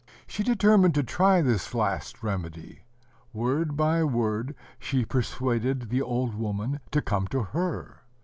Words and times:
She 0.25 0.41
determined 0.41 0.95
to 0.95 1.03
try 1.03 1.43
this 1.43 1.75
last 1.75 2.23
remedy: 2.23 2.85
word 3.33 3.77
by 3.77 4.03
word 4.03 4.55
she 4.79 5.05
persuaded 5.05 5.89
the 5.91 6.01
old 6.01 6.33
woman 6.33 6.79
to 6.89 7.03
come 7.03 7.27
to 7.27 7.43
her. 7.43 7.99